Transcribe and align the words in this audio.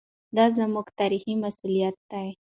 دا 0.35 0.45
زموږ 0.57 0.87
تاریخي 0.99 1.33
مسوولیت 1.43 1.95
دی. 2.11 2.29